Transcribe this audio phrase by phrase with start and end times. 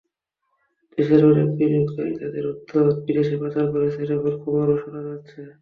[0.97, 2.69] দেশের অনেক বিনিয়োগকারী তাঁদের অর্থ
[3.05, 5.39] বিদেশে পাচার করছেন এমন খবরও শোনা যাচ্ছে।